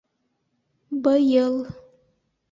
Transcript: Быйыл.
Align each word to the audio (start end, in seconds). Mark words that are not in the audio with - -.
Быйыл. 1.03 1.55